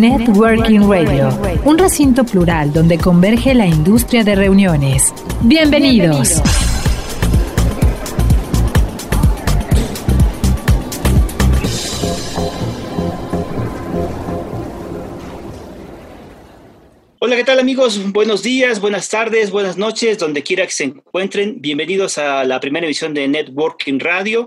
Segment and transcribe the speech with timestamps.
[0.00, 1.28] Networking Radio,
[1.66, 5.12] un recinto plural donde converge la industria de reuniones.
[5.42, 6.40] Bienvenidos.
[17.18, 18.00] Hola, ¿qué tal amigos?
[18.10, 21.60] Buenos días, buenas tardes, buenas noches, donde quiera que se encuentren.
[21.60, 24.46] Bienvenidos a la primera edición de Networking Radio.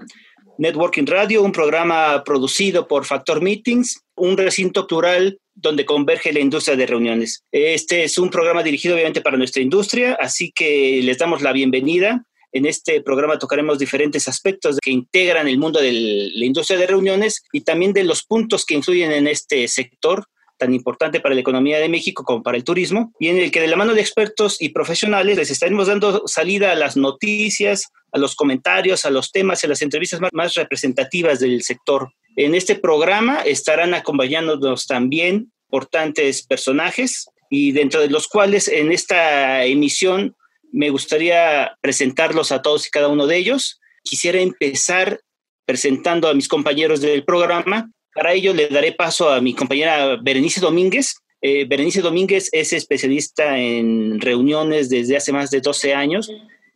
[0.58, 6.76] Networking Radio, un programa producido por Factor Meetings, un recinto plural donde converge la industria
[6.76, 7.44] de reuniones.
[7.52, 12.26] Este es un programa dirigido obviamente para nuestra industria, así que les damos la bienvenida.
[12.52, 17.44] En este programa tocaremos diferentes aspectos que integran el mundo de la industria de reuniones
[17.52, 20.26] y también de los puntos que influyen en este sector
[20.58, 23.62] tan importante para la economía de México como para el turismo, y en el que
[23.62, 28.18] de la mano de expertos y profesionales les estaremos dando salida a las noticias, a
[28.18, 32.10] los comentarios, a los temas y a las entrevistas más, representativas del sector.
[32.36, 39.66] En este programa estarán acompañándonos también importantes personajes y dentro de los cuales en esta
[39.66, 40.36] emisión
[40.72, 43.80] me gustaría presentarlos a todos y cada uno de ellos.
[44.04, 45.22] Quisiera empezar
[45.66, 47.92] presentando a mis compañeros del programa.
[48.16, 51.16] Para ello le daré paso a mi compañera Berenice Domínguez.
[51.42, 56.30] Eh, Berenice Domínguez es especialista en reuniones desde hace más de 12 años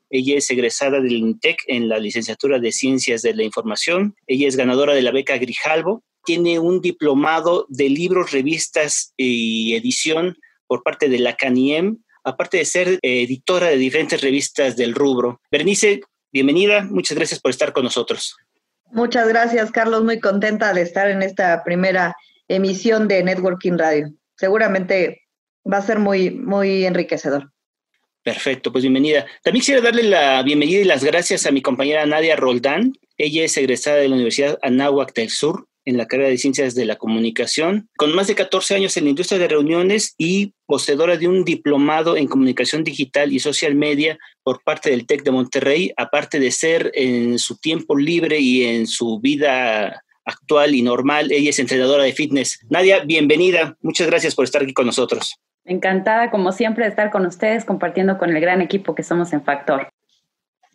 [0.09, 4.15] ella es egresada del INTEC en la licenciatura de Ciencias de la Información.
[4.25, 6.03] Ella es ganadora de la beca Grijalvo.
[6.23, 12.65] Tiene un diplomado de libros, revistas y edición por parte de la CANIEM, aparte de
[12.65, 15.41] ser editora de diferentes revistas del rubro.
[15.51, 16.83] Bernice, bienvenida.
[16.83, 18.35] Muchas gracias por estar con nosotros.
[18.91, 20.03] Muchas gracias, Carlos.
[20.03, 22.15] Muy contenta de estar en esta primera
[22.47, 24.13] emisión de Networking Radio.
[24.35, 25.23] Seguramente
[25.71, 27.51] va a ser muy, muy enriquecedor.
[28.23, 29.25] Perfecto, pues bienvenida.
[29.43, 32.93] También quisiera darle la bienvenida y las gracias a mi compañera Nadia Roldán.
[33.17, 36.85] Ella es egresada de la Universidad Anáhuac del Sur en la carrera de Ciencias de
[36.85, 41.29] la Comunicación, con más de 14 años en la industria de reuniones y poseedora de
[41.29, 46.41] un diplomado en Comunicación Digital y Social Media por parte del TEC de Monterrey, aparte
[46.41, 51.59] de ser en su tiempo libre y en su vida actual y normal, ella es
[51.59, 52.59] entrenadora de fitness.
[52.69, 53.77] Nadia, bienvenida.
[53.81, 55.39] Muchas gracias por estar aquí con nosotros.
[55.63, 59.41] Encantada, como siempre, de estar con ustedes, compartiendo con el gran equipo que somos en
[59.41, 59.87] Factor.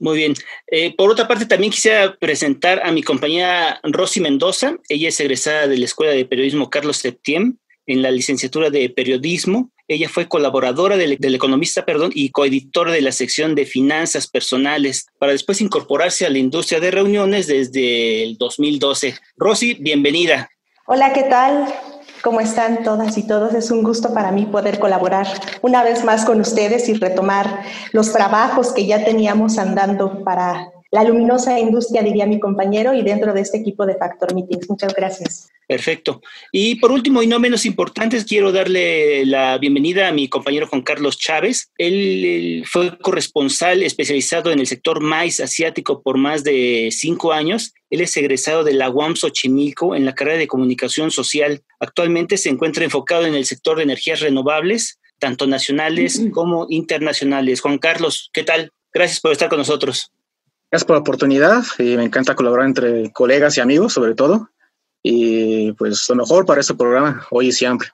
[0.03, 0.35] Muy bien.
[0.67, 4.75] Eh, por otra parte, también quisiera presentar a mi compañera Rosy Mendoza.
[4.89, 9.71] Ella es egresada de la Escuela de Periodismo Carlos Septiem en la licenciatura de Periodismo.
[9.87, 15.07] Ella fue colaboradora del, del, economista perdón, y coeditora de la sección de finanzas personales
[15.21, 19.15] para después incorporarse a la industria de reuniones desde el 2012.
[19.37, 20.51] Rosy, bienvenida.
[20.87, 21.73] Hola, ¿qué tal?
[22.23, 23.53] ¿Cómo están todas y todos?
[23.53, 25.27] Es un gusto para mí poder colaborar
[25.61, 31.03] una vez más con ustedes y retomar los trabajos que ya teníamos andando para la
[31.03, 34.69] luminosa industria, diría mi compañero, y dentro de este equipo de Factor Meetings.
[34.69, 35.49] Muchas gracias.
[35.67, 36.21] Perfecto.
[36.53, 40.83] Y por último, y no menos importante, quiero darle la bienvenida a mi compañero Juan
[40.83, 41.73] Carlos Chávez.
[41.79, 47.73] Él, fue corresponsal especializado en el sector maíz asiático por más de cinco años.
[47.89, 51.63] Él es egresado de la UAM Xochimilco en la carrera de comunicación social.
[51.83, 57.61] Actualmente se encuentra enfocado en el sector de energías renovables, tanto nacionales como internacionales.
[57.61, 58.71] Juan Carlos, ¿qué tal?
[58.95, 60.13] Gracias por estar con nosotros.
[60.71, 61.65] Gracias por la oportunidad.
[61.81, 64.49] y me encanta colaborar entre colegas y amigos, sobre todo.
[65.03, 67.89] Y pues lo mejor para este programa, hoy y siempre.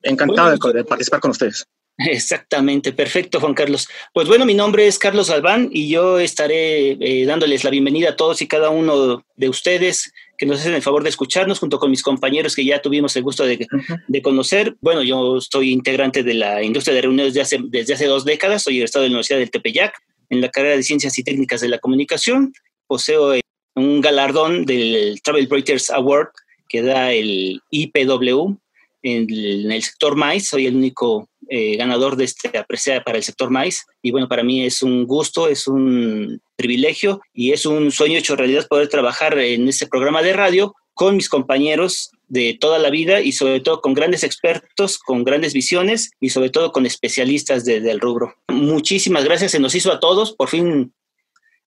[0.00, 1.66] Encantado de, de participar con ustedes.
[1.98, 3.88] Exactamente, perfecto, Juan Carlos.
[4.14, 8.16] Pues bueno, mi nombre es Carlos Albán y yo estaré eh, dándoles la bienvenida a
[8.16, 10.12] todos y cada uno de ustedes
[10.42, 13.22] que nos hacen el favor de escucharnos junto con mis compañeros que ya tuvimos el
[13.22, 14.04] gusto de, uh -huh.
[14.08, 14.74] de conocer.
[14.80, 18.64] Bueno, yo soy integrante de la industria de reuniones desde hace, desde hace dos décadas,
[18.64, 19.94] soy egresado de la Universidad del Tepeyac
[20.30, 22.52] en la carrera de Ciencias y Técnicas de la Comunicación.
[22.88, 23.34] Poseo
[23.76, 26.30] un galardón del Travel Writers Award
[26.68, 28.56] que da el IPW
[29.04, 30.48] en el, en el sector maíz.
[30.48, 33.84] Soy el único eh, ganador de este apreciada para el sector maíz.
[34.00, 38.36] Y bueno, para mí es un gusto, es un privilegio y es un sueño hecho
[38.36, 43.20] realidad poder trabajar en este programa de radio con mis compañeros de toda la vida
[43.20, 47.82] y sobre todo con grandes expertos, con grandes visiones y sobre todo con especialistas de,
[47.82, 48.34] del rubro.
[48.48, 50.94] Muchísimas gracias, se nos hizo a todos, por fin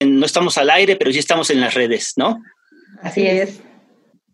[0.00, 2.42] no estamos al aire, pero sí estamos en las redes, ¿no?
[3.02, 3.60] Así es.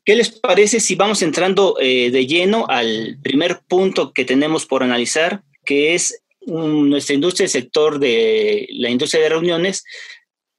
[0.05, 4.83] ¿Qué les parece si vamos entrando eh, de lleno al primer punto que tenemos por
[4.83, 9.85] analizar, que es nuestra industria, el sector de la industria de reuniones?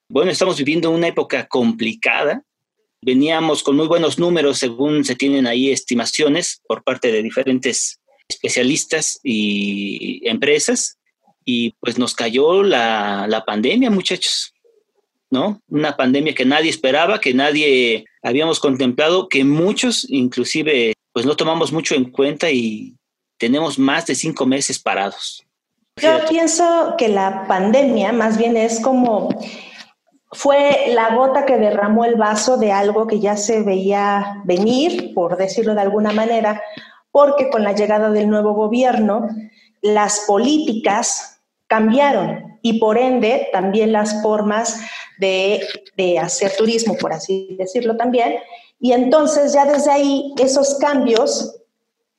[0.08, 2.42] Bueno, estamos viviendo una época complicada.
[3.02, 8.00] Veníamos con muy buenos números, según se tienen ahí estimaciones por parte de diferentes
[8.30, 11.00] especialistas y empresas,
[11.44, 14.53] y pues nos cayó la, la pandemia, muchachos.
[15.34, 15.60] ¿No?
[15.68, 21.74] Una pandemia que nadie esperaba, que nadie habíamos contemplado, que muchos inclusive pues no tomamos
[21.74, 22.96] mucho en cuenta y
[23.40, 25.44] tenemos más de cinco meses parados.
[26.02, 29.30] Yo pienso que la pandemia más bien es como
[30.32, 35.38] fue la gota que derramó el vaso de algo que ya se veía venir, por
[35.38, 36.62] decirlo de alguna manera,
[37.12, 39.28] porque con la llegada del nuevo gobierno,
[39.82, 41.33] las políticas
[41.74, 44.80] cambiaron y por ende también las formas
[45.18, 45.60] de,
[46.22, 48.36] hacer turismo, por así decirlo también.
[48.80, 51.60] Y entonces ya desde ahí esos cambios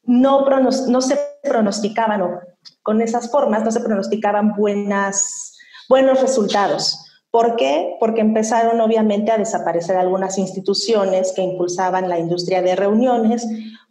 [0.02, 2.40] no, no se pronosticaban, o
[2.82, 5.56] con esas formas no se pronosticaban buenas,
[5.88, 6.98] buenos resultados.
[7.30, 7.96] ¿Por qué?
[8.00, 13.46] Porque empezaron obviamente a desaparecer algunas instituciones que impulsaban la industria de reuniones.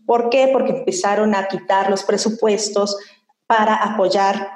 [0.05, 0.49] ¿Por qué?
[0.51, 2.97] Porque empezaron a quitar los presupuestos
[3.47, 4.49] para apoyar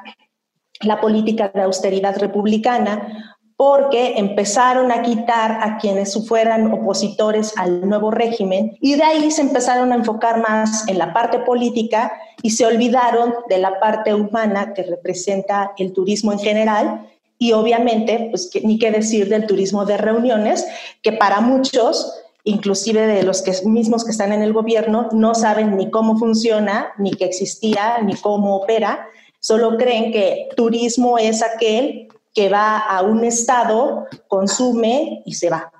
[0.81, 8.11] la política de austeridad republicana porque empezaron a quitar a quienes fueran opositores al nuevo
[8.11, 12.11] régimen y de ahí se empezaron a enfocar más en la parte política
[12.43, 17.07] y se olvidaron de la parte humana que representa el turismo en general
[17.39, 20.65] y obviamente, pues ni qué decir del turismo de reuniones,
[21.03, 22.13] que para muchos,
[22.43, 27.11] inclusive de los mismos que están en el gobierno, no saben ni cómo funciona, ni
[27.11, 29.07] que existía, ni cómo opera,
[29.39, 35.71] solo creen que turismo es aquel que va a un estado, consume y se va.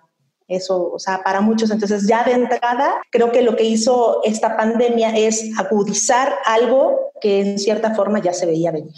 [0.48, 1.70] Eso, o sea, para muchos.
[1.70, 7.42] Entonces, ya de entrada, creo que lo que hizo esta pandemia es agudizar algo que
[7.42, 8.96] en cierta forma ya se veía venir.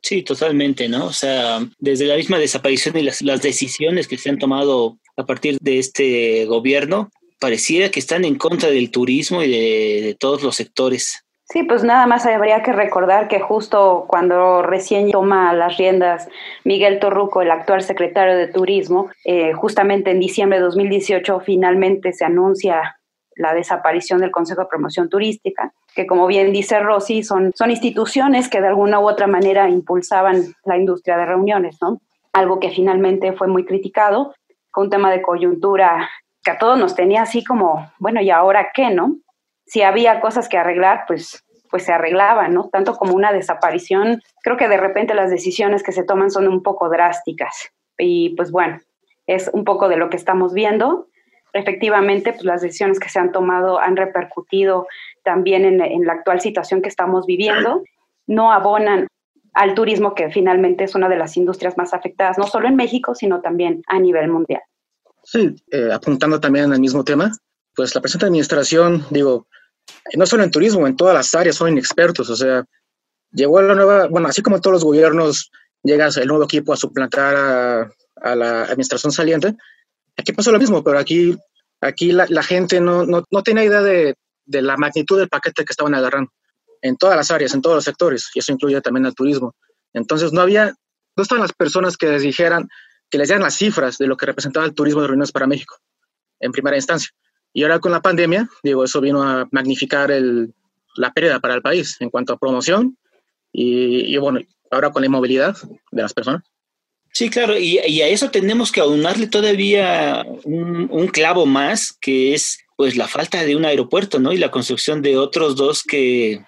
[0.00, 1.06] Sí, totalmente, ¿no?
[1.06, 5.26] O sea, desde la misma desaparición y las, las decisiones que se han tomado a
[5.26, 7.10] partir de este gobierno,
[7.40, 11.25] pareciera que están en contra del turismo y de, de todos los sectores.
[11.48, 16.28] Sí, pues nada más habría que recordar que justo cuando recién toma las riendas
[16.64, 22.24] Miguel Torruco, el actual secretario de Turismo, eh, justamente en diciembre de 2018 finalmente se
[22.24, 22.96] anuncia
[23.36, 28.48] la desaparición del Consejo de Promoción Turística, que como bien dice Rosy, son, son instituciones
[28.48, 32.00] que de alguna u otra manera impulsaban la industria de reuniones, ¿no?
[32.32, 34.34] Algo que finalmente fue muy criticado,
[34.72, 36.10] fue un tema de coyuntura
[36.42, 39.16] que a todos nos tenía así como, bueno, ¿y ahora qué, no?
[39.66, 42.68] Si había cosas que arreglar, pues, pues se arreglaban, ¿no?
[42.72, 46.62] Tanto como una desaparición, creo que de repente las decisiones que se toman son un
[46.62, 47.70] poco drásticas.
[47.98, 48.80] Y pues bueno,
[49.26, 51.08] es un poco de lo que estamos viendo.
[51.52, 54.86] Efectivamente, pues las decisiones que se han tomado han repercutido
[55.24, 57.82] también en, la actual situación que estamos viviendo.
[58.26, 59.08] No abonan
[59.54, 63.14] al turismo, que finalmente es una de las industrias más afectadas, no solo en México,
[63.14, 64.60] sino también a nivel mundial.
[65.24, 67.32] Sí, eh, apuntando también al mismo tema,
[67.76, 69.46] pues la presente administración, digo,
[70.14, 72.64] no solo en turismo, en todas las áreas son inexpertos, o sea,
[73.30, 75.50] llegó la nueva, bueno, así como todos los gobiernos
[75.82, 79.54] llega el nuevo equipo a suplantar a, la administración saliente,
[80.16, 81.36] aquí pasó lo mismo, pero aquí,
[81.82, 84.14] aquí la, gente no, no, no tenía idea de,
[84.46, 86.32] de, la magnitud del paquete que estaban agarrando
[86.80, 89.54] en todas las áreas, en todos los sectores, y eso incluye también al turismo.
[89.92, 90.74] Entonces no había,
[91.14, 92.68] no estaban las personas que les dijeran,
[93.10, 95.76] que les dieran las cifras de lo que representaba el turismo de reuniones para México,
[96.40, 97.10] en primera instancia.
[97.56, 100.52] Y ahora con la pandemia, digo, eso vino a magnificar el,
[100.94, 102.98] la pérdida para el país en cuanto a promoción
[103.50, 105.56] y, bueno, ahora con la inmovilidad
[105.90, 106.42] de las personas.
[107.14, 112.58] Sí, claro, y, a eso tenemos que aunarle todavía un, un, clavo más, que es
[112.76, 114.34] pues la falta de un aeropuerto, ¿no?
[114.34, 116.44] Y la construcción de otros dos que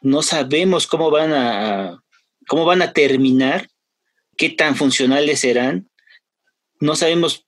[0.00, 2.00] no sabemos cómo van a,
[2.46, 3.66] cómo van a terminar,
[4.36, 5.90] qué tan funcionales serán.
[6.78, 7.45] No sabemos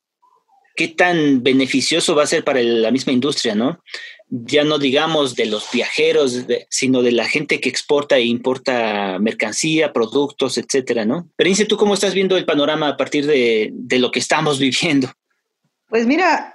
[0.78, 3.82] qué tan beneficioso va a ser para la misma industria, ¿no?
[4.28, 9.92] Ya no digamos de los viajeros, sino de la gente que exporta e importa mercancía,
[9.92, 11.28] productos, etcétera, ¿no?
[11.34, 15.10] Pero ¿tú cómo estás viendo el panorama a partir de, de lo que estamos viviendo?
[15.88, 16.54] Pues mira,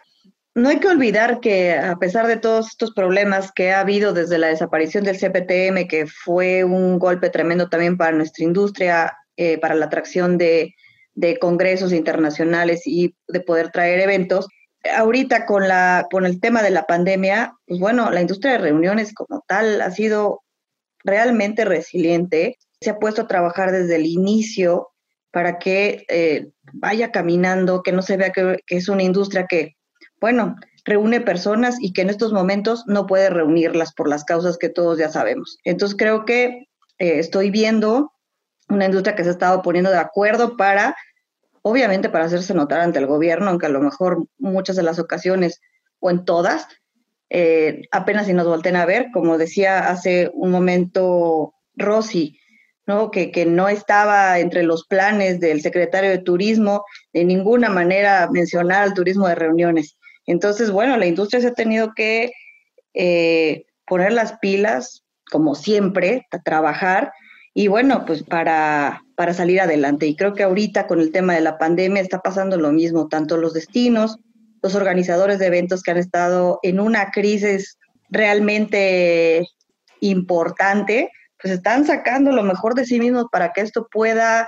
[0.55, 4.37] no hay que olvidar que a pesar de todos estos problemas que ha habido desde
[4.37, 9.75] la desaparición del CPTM, que fue un golpe tremendo también para nuestra industria, eh, para
[9.75, 10.75] la atracción de,
[11.15, 14.47] de congresos internacionales y de poder traer eventos.
[14.95, 19.13] Ahorita con, la, con el tema de la pandemia, pues bueno, la industria de reuniones
[19.13, 20.41] como tal ha sido
[21.03, 22.57] realmente resiliente.
[22.81, 24.89] Se ha puesto a trabajar desde el inicio
[25.31, 29.75] para que eh, vaya caminando, que no se vea que, es una industria que,
[30.21, 30.55] bueno,
[30.85, 34.99] reúne personas y que en estos momentos no puede reunirlas por las causas que todos
[34.99, 35.57] ya sabemos.
[35.63, 36.67] Entonces creo que
[36.99, 38.12] eh, estoy viendo
[38.69, 40.95] una industria que se ha estado poniendo de acuerdo para,
[41.61, 45.61] obviamente para hacerse notar ante el gobierno, aunque a lo mejor muchas de las ocasiones
[45.99, 46.67] o en todas,
[47.29, 52.39] eh, apenas si nos volten a ver, como decía hace un momento Rosy,
[52.85, 53.11] ¿no?
[53.11, 58.85] Que, que, no estaba entre los planes del secretario de Turismo de ninguna manera mencionar
[58.85, 59.97] el turismo de reuniones.
[60.25, 62.31] Entonces, bueno, la industria se ha tenido que
[62.93, 67.11] eh, poner las pilas, como siempre, a trabajar
[67.53, 70.07] y bueno, pues para, para salir adelante.
[70.07, 73.37] Y creo que ahorita con el tema de la pandemia está pasando lo mismo, tanto
[73.37, 74.17] los destinos,
[74.63, 77.77] los organizadores de eventos que han estado en una crisis
[78.09, 79.47] realmente
[79.99, 84.47] importante, pues están sacando lo mejor de sí mismos para que esto pueda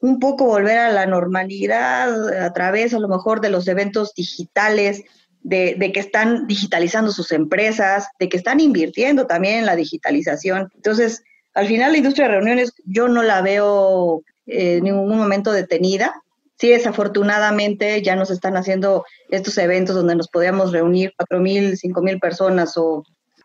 [0.00, 5.02] un poco volver a la normalidad a través a lo mejor de los eventos digitales,
[5.40, 10.70] de, de, que están digitalizando sus empresas, de que están invirtiendo también en la digitalización.
[10.74, 11.22] Entonces,
[11.56, 16.14] al final la industria de reuniones yo no la veo en ningún momento detenida.
[16.58, 22.76] Sí, desafortunadamente ya nos están haciendo estos eventos donde nos podíamos reunir 4.000, 5.000 personas
[22.76, 23.02] o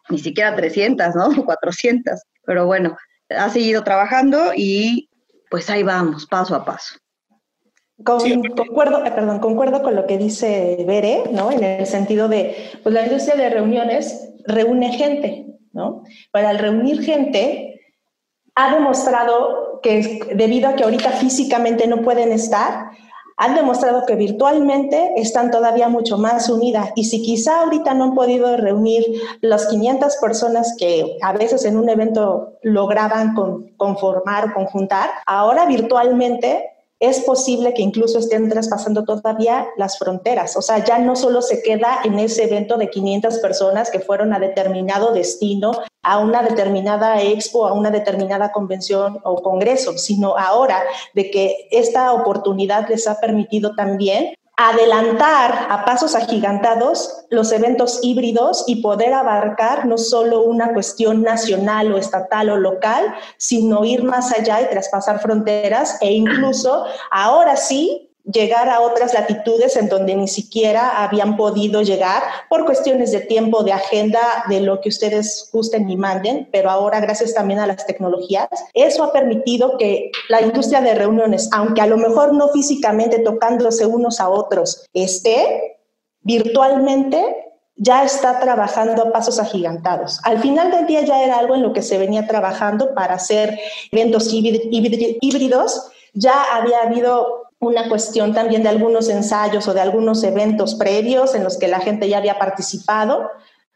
[0.10, 1.30] ni siquiera 300, ¿no?
[1.46, 2.22] 400.
[2.46, 2.98] Pero bueno,
[3.30, 5.10] ha seguido trabajando y
[5.50, 6.96] pues ahí vamos, paso a paso.
[8.04, 11.50] concuerdo, eh, perdón, concuerdo con lo que dice Bere, ¿no?
[11.50, 16.04] En el sentido de, pues la industria de reuniones reúne gente, ¿no?
[16.32, 17.71] Para el reunir gente,
[18.56, 22.92] ha demostrado que debido a que ahorita físicamente no pueden estar,
[23.38, 26.92] han demostrado que virtualmente están todavía mucho más unidas.
[26.96, 29.04] Y si quizá ahorita no han podido reunir
[29.42, 33.34] las 500 personas que a veces en un evento lograban
[33.78, 36.70] conformar, conjuntar, ahora virtualmente
[37.02, 40.56] es posible que incluso estén traspasando todavía las fronteras.
[40.56, 44.34] O sea, ya no solo se queda en ese evento de 500 personas que fueron
[44.34, 45.72] a determinado destino,
[46.04, 50.84] a una determinada expo, a una determinada convención o congreso, sino ahora
[51.16, 54.36] de que esta oportunidad les ha permitido también
[54.70, 61.92] adelantar a pasos agigantados los eventos híbridos y poder abarcar no solo una cuestión nacional
[61.92, 68.11] o estatal o local, sino ir más allá y traspasar fronteras e incluso ahora sí
[68.24, 73.64] llegar a otras latitudes en donde ni siquiera habían podido llegar por cuestiones de tiempo,
[73.64, 77.86] de agenda, de lo que ustedes gusten y manden, pero ahora gracias también a las
[77.86, 83.20] tecnologías, eso ha permitido que la industria de reuniones, aunque a lo mejor no físicamente
[83.20, 85.80] tocándose unos a otros, esté
[86.22, 90.20] virtualmente ya está trabajando a pasos agigantados.
[90.24, 93.60] Al final del día ya era algo en lo que se venía trabajando para hacer
[93.92, 95.90] eventos híbridos.
[96.14, 101.44] Ya había habido una cuestión también de algunos ensayos o de algunos eventos previos en
[101.44, 103.30] los que la gente ya había participado,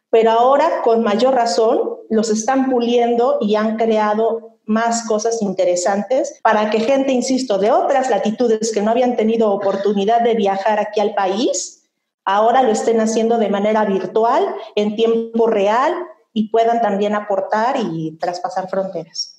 [0.10, 6.72] pero ahora con mayor razón los están puliendo y han creado más cosas interesantes para
[6.72, 11.14] que gente, insisto, de otras latitudes que no habían tenido oportunidad de viajar aquí al
[11.14, 11.88] país,
[12.26, 15.94] ahora lo estén haciendo de manera virtual, en tiempo real
[16.34, 19.35] y puedan también aportar y traspasar fronteras.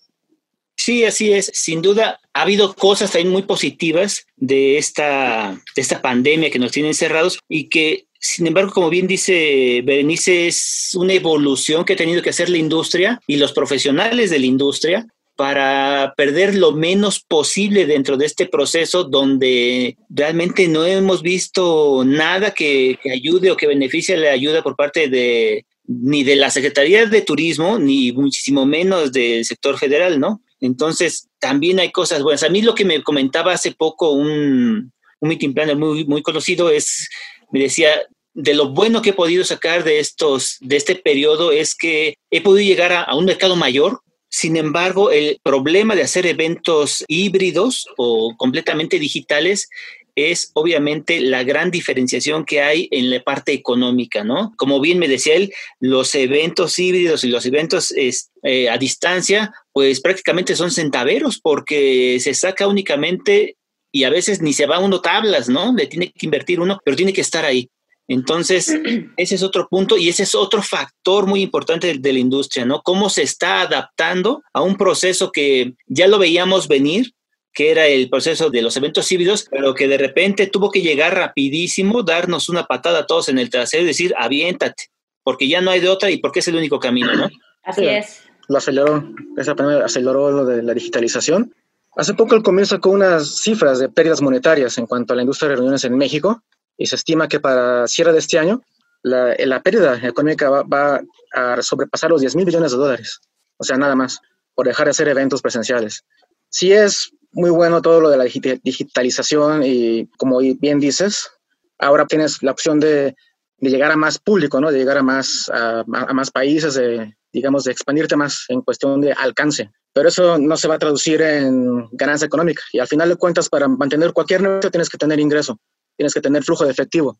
[0.76, 1.50] Sí, así es.
[1.54, 6.70] Sin duda, ha habido cosas también muy positivas de esta, de esta pandemia que nos
[6.70, 11.96] tiene encerrados y que, sin embargo, como bien dice Berenice, es una evolución que ha
[11.96, 17.20] tenido que hacer la industria y los profesionales de la industria para perder lo menos
[17.20, 23.56] posible dentro de este proceso donde realmente no hemos visto nada que, que ayude o
[23.56, 28.66] que beneficie la ayuda por parte de ni de la Secretaría de Turismo, ni muchísimo
[28.66, 30.40] menos del sector federal, ¿no?
[30.60, 32.42] Entonces, también hay cosas buenas.
[32.42, 36.70] A mí lo que me comentaba hace poco un, un meeting planner muy, muy conocido
[36.70, 37.08] es,
[37.50, 37.90] me decía,
[38.34, 42.40] de lo bueno que he podido sacar de estos, de este periodo es que he
[42.40, 44.00] podido llegar a, a un mercado mayor.
[44.28, 49.68] Sin embargo, el problema de hacer eventos híbridos o completamente digitales
[50.16, 54.54] es obviamente la gran diferenciación que hay en la parte económica, ¿no?
[54.56, 60.00] Como bien me decía él, los eventos híbridos y los eventos eh, a distancia, pues
[60.00, 63.58] prácticamente son centaveros porque se saca únicamente
[63.92, 65.74] y a veces ni se va uno tablas, ¿no?
[65.74, 67.68] Le tiene que invertir uno, pero tiene que estar ahí.
[68.08, 68.74] Entonces,
[69.18, 72.64] ese es otro punto y ese es otro factor muy importante de, de, la industria,
[72.64, 72.80] ¿no?
[72.80, 77.12] Cómo se está adaptando a un proceso que ya lo veíamos venir,
[77.52, 81.14] que era el proceso de los eventos híbridos, pero que de repente tuvo que llegar
[81.14, 84.84] rapidísimo, darnos una patada a todos en el trasero y decir, aviéntate,
[85.22, 87.28] porque ya no hay de otra y porque es el único camino, ¿no?
[87.62, 88.25] Así sí, es.
[88.48, 91.54] Lo aceleró, esa primera aceleró lo de la digitalización.
[91.96, 95.48] Hace poco el comienzo con unas cifras de pérdidas monetarias en cuanto a la industria
[95.48, 96.42] de reuniones en México
[96.76, 98.62] y se estima que para cierre de este año
[99.02, 101.00] la, la pérdida económica va, va,
[101.32, 103.20] a sobrepasar los 10 mil billones de dólares.
[103.56, 104.20] O sea, nada más,
[104.54, 106.04] por dejar de hacer eventos presenciales.
[106.50, 111.30] Sí es muy bueno todo lo de la digitalización y como bien dices,
[111.78, 113.14] ahora tienes la opción de,
[113.58, 114.70] de llegar a más público, ¿no?
[114.70, 118.98] De llegar a más, a, a más países, de, digamos, de expandirte más en cuestión
[119.02, 119.70] de alcance.
[119.92, 122.62] Pero eso no se va a traducir en ganancia económica.
[122.72, 125.60] Y al final de cuentas, para mantener cualquier negocio tienes que tener ingreso,
[125.98, 127.18] tienes que tener flujo de efectivo,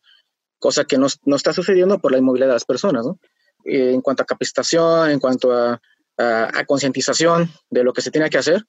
[0.57, 3.19] cosa que no, no está sucediendo por la inmovilidad de las personas, ¿no?
[3.63, 5.79] en cuanto a capacitación, en cuanto a,
[6.17, 8.63] a, a concientización de lo que se tiene que hacer,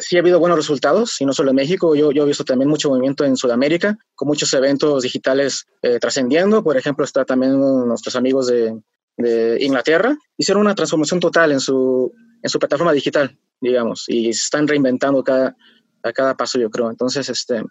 [0.00, 2.68] sí ha habido buenos resultados, y no solo en México, yo, yo he visto también
[2.68, 6.62] mucho movimiento en Sudamérica, con muchos eventos digitales eh, trascendiendo.
[6.62, 8.76] Por ejemplo, está también nuestros amigos de,
[9.16, 14.44] de Inglaterra, hicieron una transformación total en su, en su plataforma digital, digamos, y se
[14.44, 15.56] están reinventando cada,
[16.02, 16.90] a cada paso, yo creo.
[16.90, 17.62] Entonces, este,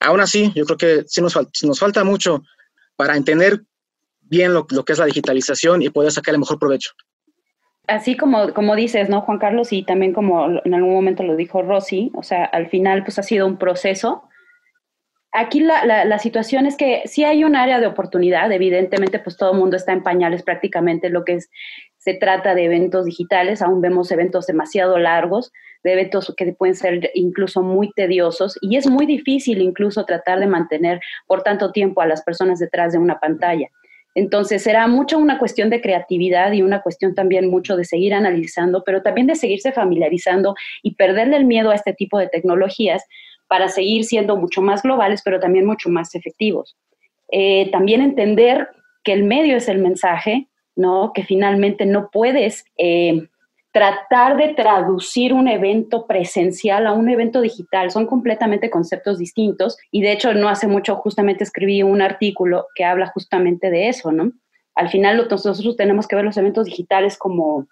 [0.00, 2.42] aún así, yo creo que sí nos, nos falta mucho
[2.96, 3.62] para entender
[4.22, 6.92] bien lo, que es la digitalización y poder sacar el mejor provecho.
[7.86, 9.72] Así como, como dices, ¿no, Juan Carlos?
[9.72, 13.22] Y también como en algún momento lo dijo Rosy, o sea, al final pues ha
[13.22, 14.24] sido un proceso
[15.36, 19.50] Aquí la, la, situación es que sí hay un área de oportunidad, evidentemente pues todo
[19.50, 21.50] el mundo está en pañales prácticamente lo que es,
[21.98, 25.50] se trata de eventos digitales, aún vemos eventos demasiado largos,
[25.82, 30.46] de eventos que pueden ser incluso muy tediosos y es muy difícil incluso tratar de
[30.46, 33.68] mantener por tanto tiempo a las personas detrás de una pantalla.
[34.14, 38.84] Entonces será mucho una cuestión de creatividad y una cuestión también mucho de seguir analizando,
[38.84, 43.04] pero también de seguirse familiarizando y perderle el miedo a este tipo de tecnologías,
[43.48, 46.76] para seguir siendo mucho más globales, pero también mucho más efectivos.
[47.30, 48.68] Eh, también entender
[49.02, 51.12] que el medio es el mensaje, ¿no?
[51.14, 53.28] Que finalmente no puedes eh,
[53.72, 57.90] tratar de traducir un evento presencial a un evento digital.
[57.90, 62.84] Son completamente conceptos distintos y de hecho no hace mucho justamente escribí un artículo que
[62.84, 64.32] habla justamente de eso, ¿no?
[64.76, 67.66] Al final nosotros tenemos que ver los eventos digitales como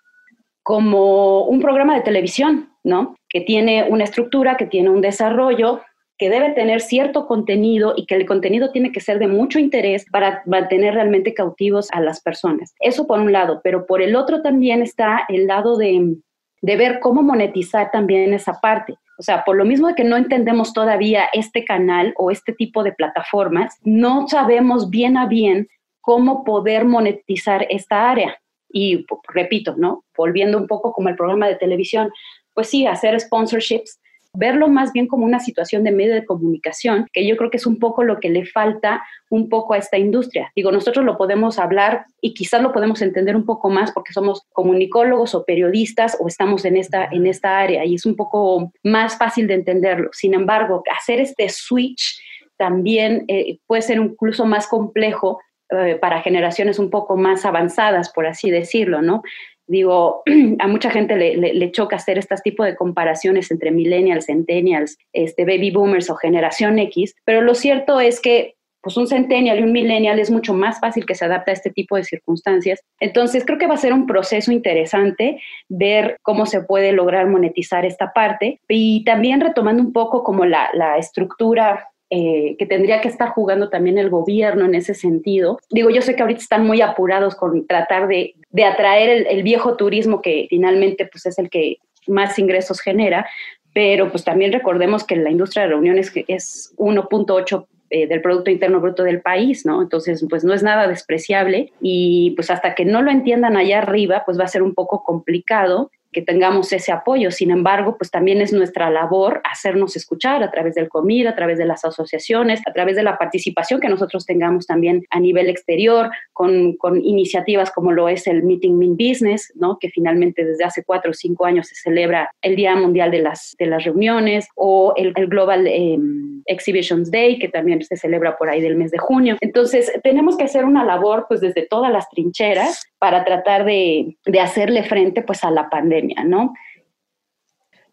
[0.63, 3.17] como un programa de televisión, ¿no?
[3.33, 5.81] Que tiene una estructura, que tiene un desarrollo,
[6.19, 10.05] que debe tener cierto contenido y que el contenido tiene que ser de mucho interés
[10.11, 12.75] para mantener realmente cautivos a las personas.
[12.79, 16.17] Eso por un lado, pero por el otro también está el lado de,
[16.61, 18.95] de ver cómo monetizar también esa parte.
[19.19, 22.93] O sea, por lo mismo que no entendemos todavía este canal o este tipo de
[22.93, 25.69] plataformas, no sabemos bien a bien
[26.01, 28.39] cómo poder monetizar esta área.
[28.73, 30.05] Y repito, ¿no?
[30.17, 32.11] Volviendo un poco como el programa de televisión,
[32.55, 33.99] pues sí, hacer sponsorships,
[34.35, 37.67] verlo más bien como una situación de medio de comunicación, que yo creo que es
[37.67, 40.51] un poco lo que le falta un poco a esta industria.
[40.57, 44.43] Digo, nosotros lo podemos hablar y quizás lo podemos entender un poco más porque somos
[44.53, 49.19] comunicólogos o periodistas o estamos en esta, en esta área y es un poco más
[49.19, 50.09] fácil de entenderlo.
[50.13, 52.19] Sin embargo, hacer este switch
[52.57, 58.27] también eh, puede ser incluso más complejo eh, para generaciones un poco más avanzadas, por
[58.27, 59.23] así decirlo, ¿no?
[59.67, 60.23] Digo,
[60.59, 65.45] a mucha gente le, le, choca hacer este tipo de comparaciones entre millennials, centennials, este,
[65.45, 69.73] baby boomers o generación X, pero lo cierto es que pues un centennial y un
[69.73, 72.81] millennial es mucho más fácil que se adapte a este tipo de circunstancias.
[72.99, 77.87] Entonces, creo que va a ser un proceso interesante ver cómo se puede lograr monetizar
[77.87, 83.09] esta parte y también retomando un poco como la, la estructura eh, que tendría que
[83.09, 85.59] estar jugando también el gobierno en ese sentido.
[85.71, 89.79] Digo, yo sé que ahorita están muy apurados con tratar de, de atraer el, viejo
[89.79, 93.27] turismo que finalmente pues, es el que más ingresos genera,
[93.73, 98.83] pero pues también recordemos que la industria de reuniones es 1.8 eh, del Producto Interno
[98.83, 99.81] Bruto del país, ¿no?
[99.81, 104.25] Entonces, pues no es nada despreciable y pues hasta que no lo entiendan allá arriba,
[104.27, 107.31] pues va a ser un poco complicado que tengamos ese apoyo.
[107.31, 111.59] Sin embargo, pues también es nuestra labor hacernos escuchar a través del COMIR, a través
[111.59, 116.11] de las asociaciones, a través de la participación que nosotros tengamos también a nivel exterior,
[116.33, 119.79] con, con iniciativas como lo es el Meeting Mean Business, ¿no?
[119.79, 123.55] que finalmente desde hace cuatro o cinco años se celebra el Día Mundial de las,
[123.59, 125.99] de las Reuniones, o el, Global eh,
[126.47, 129.37] Exhibitions Day, que también se celebra por ahí del mes de junio.
[129.41, 134.39] Entonces, tenemos que hacer una labor pues desde todas las trincheras para tratar de, de
[134.39, 136.55] hacerle frente pues a la pandemia, ¿no?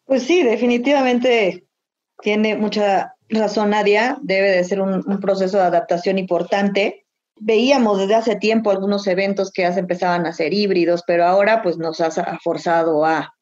[0.05, 1.65] Pues sí, definitivamente
[2.21, 7.07] tiene mucha razón Nadia, debe de ser un, proceso de adaptación importante.
[7.39, 11.63] Veíamos desde hace tiempo algunos eventos que ya se empezaban a ser híbridos, pero ahora
[11.63, 12.11] pues nos ha
[12.43, 13.33] forzado a,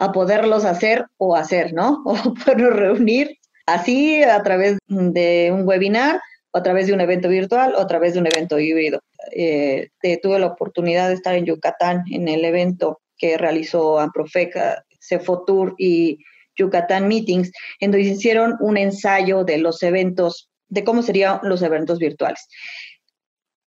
[0.00, 2.02] a poderlos hacer o hacer, ¿no?
[2.04, 7.28] O podernos reunir así a través de un webinar, o a través de un evento
[7.28, 8.98] virtual, o a través de un evento híbrido.
[9.32, 9.88] Eh,
[10.22, 16.18] tuve la oportunidad de estar en Yucatán en el evento que realizó Amprofeca, Cefotur y
[16.56, 21.98] Yucatán Meetings, en donde hicieron un ensayo de los eventos, de cómo serían los eventos
[21.98, 22.46] virtuales.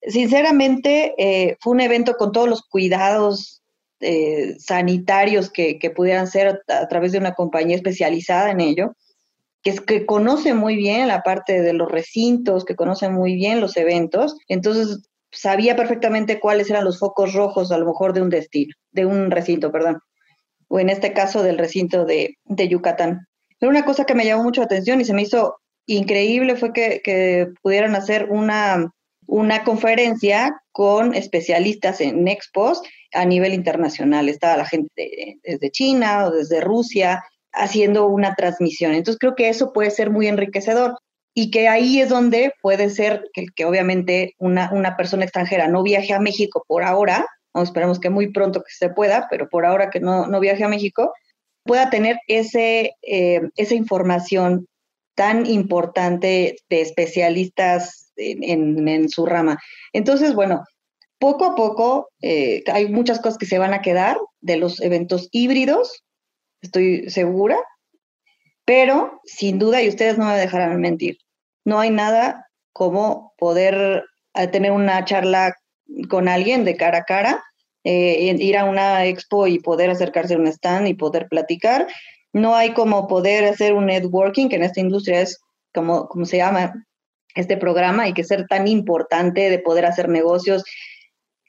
[0.08, 3.62] sinceramente, eh, fue un evento con todos los cuidados
[4.00, 8.94] eh, sanitarios que, pudieran ser a, través de una compañía especializada en ello,
[9.62, 13.60] que, es, que conoce muy bien la parte de los recintos, que conoce muy bien
[13.60, 14.36] los eventos.
[14.48, 19.06] Entonces, sabía perfectamente cuáles eran los focos rojos, a lo mejor, de un destino, de
[19.06, 20.00] un recinto, perdón.
[20.68, 23.26] O en este caso, del recinto de, de Yucatán.
[23.58, 26.72] Pero una cosa que me llamó mucho la atención y se me hizo increíble fue
[26.72, 28.90] que, que pudieran hacer una
[29.26, 34.28] una conferencia con especialistas en expos a nivel internacional.
[34.28, 38.94] Estaba la gente desde China o desde Rusia haciendo una transmisión.
[38.94, 40.98] Entonces creo que eso puede ser muy enriquecedor
[41.38, 46.14] y que ahí es donde puede ser que, obviamente una, una, persona extranjera no viaje
[46.14, 49.90] a México por ahora, o esperemos que muy pronto que se pueda, pero por ahora
[49.90, 51.12] que no, no viaje a México,
[51.62, 54.66] pueda tener ese, eh, esa información
[55.14, 59.58] tan importante de especialistas en, su rama.
[59.92, 60.64] Entonces, bueno,
[61.18, 65.28] poco a poco eh, hay muchas cosas que se van a quedar de los eventos
[65.32, 66.02] híbridos,
[66.62, 67.58] estoy segura,
[68.64, 71.18] pero sin duda, y ustedes no me dejarán mentir,
[71.66, 75.54] no hay nada como poder eh, tener una charla
[76.08, 77.44] con alguien de cara a cara,
[77.84, 81.88] eh, ir a una expo y poder acercarse a un stand y poder platicar.
[82.32, 85.38] No hay como poder hacer un networking, que en esta industria es
[85.74, 86.72] como, como se llama,
[87.34, 90.64] este programa y que ser tan importante de poder hacer negocios.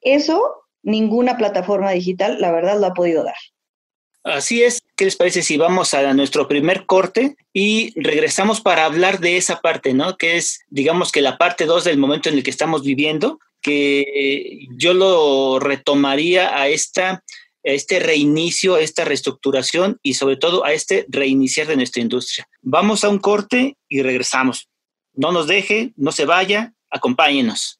[0.02, 3.36] Eso ninguna plataforma digital, la verdad, lo ha podido dar.
[4.24, 4.82] Así es.
[4.98, 9.62] ¿Qué les parece si vamos a nuestro primer corte y regresamos para hablar de esa
[9.62, 10.18] parte, ¿no?
[10.18, 14.66] Que es, digamos que la parte 2 del momento en el que estamos viviendo, que
[14.76, 17.24] yo lo retomaría a esta
[17.62, 22.48] este reinicio, esta reestructuración y sobre todo a este reiniciar de nuestra industria.
[22.62, 24.68] Vamos a un corte y regresamos.
[25.14, 27.80] No nos deje, no se vaya, acompáñenos.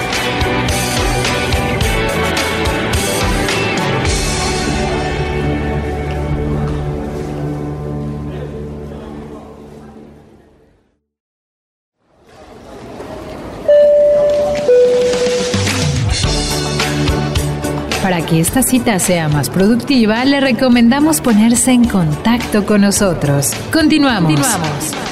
[18.31, 23.51] Que esta cita sea más productiva, le recomendamos ponerse en contacto con nosotros.
[23.73, 24.35] Continuamos.
[24.35, 25.11] Continuamos.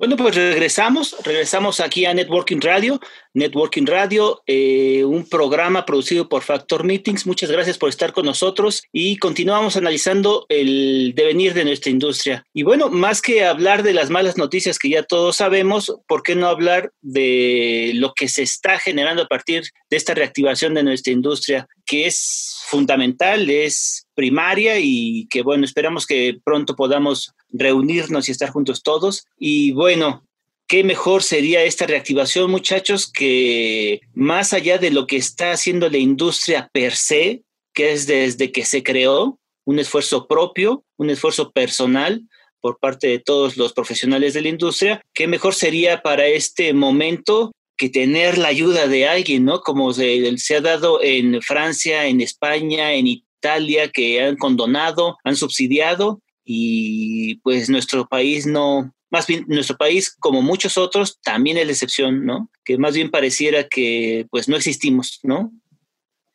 [0.00, 3.00] Bueno, pues regresamos, regresamos aquí a Networking Radio.
[3.34, 7.26] Networking Radio, eh, un programa producido por Factor Meetings.
[7.26, 12.44] Muchas gracias por estar con nosotros y continuamos analizando el devenir de nuestra industria.
[12.52, 16.34] Y bueno, más que hablar de las malas noticias que ya todos sabemos, ¿por qué
[16.34, 21.12] no hablar de lo que se está generando a partir de esta reactivación de nuestra
[21.12, 28.32] industria, que es fundamental, es primaria y que bueno, esperamos que pronto podamos reunirnos y
[28.32, 29.24] estar juntos todos.
[29.38, 30.22] Y bueno,
[30.70, 35.98] qué mejor sería esta reactivación, muchachos, que más allá de lo que está haciendo la
[35.98, 37.42] industria per se,
[37.74, 42.22] que es desde que se creó, un esfuerzo propio, un esfuerzo personal
[42.60, 47.50] por parte de todos los profesionales de la industria, qué mejor sería para este momento
[47.76, 49.62] que tener la ayuda de alguien, ¿no?
[49.62, 50.22] Como se,
[50.56, 57.68] ha dado en Francia, en España, en Italia, que han condonado, han subsidiado y pues
[57.68, 62.48] nuestro país no, más bien nuestro país como muchos otros también es la excepción, ¿no?
[62.64, 65.50] Que más bien pareciera que pues no existimos, ¿no?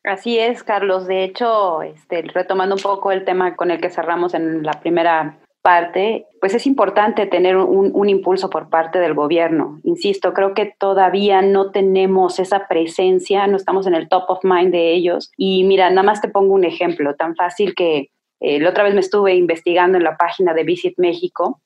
[0.03, 1.07] Así es, Carlos.
[1.07, 5.39] De hecho, este, retomando un poco el tema con el que cerramos en la primera
[5.63, 9.79] parte, pues es importante tener un, impulso por parte del gobierno.
[9.83, 14.71] Insisto, creo que todavía no tenemos esa presencia, no estamos en el top of mind
[14.71, 15.31] de ellos.
[15.37, 18.11] Y mira, nada más te pongo un ejemplo tan fácil que
[18.41, 21.61] eh, la otra vez me estuve investigando en la página de Visit México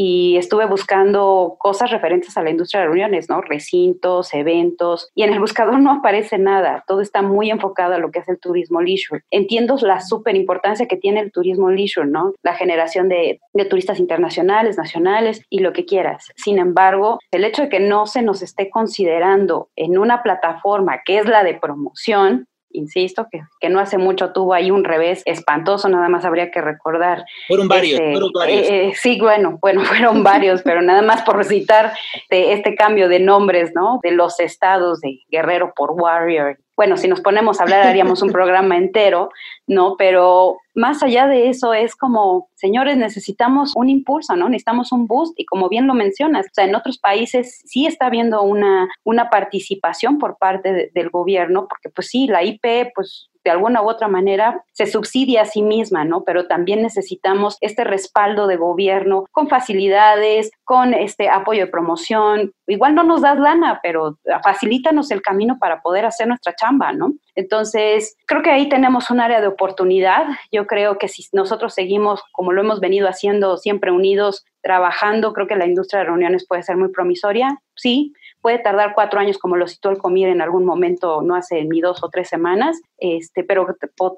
[0.00, 3.40] y estuve buscando cosas referentes a la industria de reuniones, ¿no?
[3.40, 8.12] Recintos, eventos, y en el buscador no aparece nada, todo está muy enfocado a lo
[8.12, 9.24] que es el turismo leisure.
[9.32, 12.32] Entiendo la súper importancia que tiene el turismo leisure, ¿no?
[12.44, 16.28] La generación de, de turistas internacionales, nacionales y lo que quieras.
[16.36, 21.18] Sin embargo, el hecho de que no se nos esté considerando en una plataforma que
[21.18, 25.88] es la de promoción, insisto, que, que, no hace mucho tuvo ahí un revés espantoso,
[25.88, 27.24] nada más habría que recordar.
[27.46, 28.62] Fueron varios, este, fueron varios.
[28.62, 33.08] Eh, eh, sí, bueno, bueno, fueron varios, pero nada más por citar este, este, cambio
[33.08, 34.00] de nombres, ¿no?
[34.02, 38.30] De los estados de Guerrero por Warrior, bueno, si nos ponemos a hablar haríamos un
[38.32, 39.30] programa entero,
[39.66, 39.96] ¿no?
[39.98, 44.48] Pero más allá de eso es como, señores, necesitamos un impulso, ¿no?
[44.48, 48.06] Necesitamos un boost y como bien lo mencionas, o sea, en otros países sí está
[48.06, 53.52] habiendo una, una participación por parte del gobierno, porque pues sí, la IP, pues de
[53.52, 56.22] alguna u otra manera se subsidia a sí misma, ¿no?
[56.22, 62.52] Pero también necesitamos este respaldo de gobierno con facilidades, con este apoyo de promoción.
[62.66, 67.14] Igual no nos das lana, pero facilítanos el camino para poder hacer nuestra chamba, ¿no?
[67.34, 70.26] Entonces, creo que ahí tenemos un área de oportunidad.
[70.52, 75.46] Yo creo que si nosotros seguimos como lo hemos venido haciendo, siempre unidos, trabajando, creo
[75.46, 79.56] que la industria de reuniones puede ser muy promisoria, sí, puede tardar cuatro años, como
[79.56, 83.44] lo citó el Comir en algún momento, no hace ni dos o tres semanas, este,
[83.44, 83.66] pero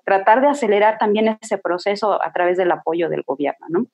[0.04, 3.86] tratar de acelerar también ese proceso a través del apoyo del gobierno, ¿no?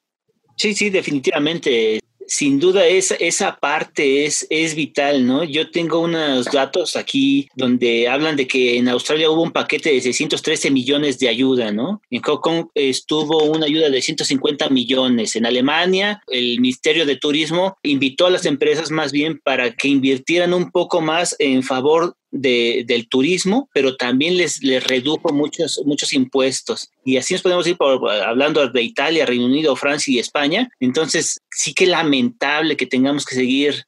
[0.57, 5.45] Sí, sí, definitivamente sin duda esa, esa parte es, es vital, ¿no?
[5.45, 10.01] Yo tengo unos datos aquí donde hablan de que en Australia hubo un paquete de
[10.01, 12.03] 613 millones de ayuda, ¿no?
[12.11, 15.37] En Hong Kong estuvo una ayuda de 150 millones.
[15.37, 20.55] En Alemania, el Ministerio de Turismo invitó a las empresas más bien para que invirtieran
[20.55, 26.91] un poco más en favor del turismo, pero también les, les redujo muchos, muchos impuestos.
[27.05, 30.69] Y así nos podemos ir por, hablando de Italia, Reino Unido, Francia y España.
[30.81, 33.87] Entonces, sí que lamentable que tengamos que seguir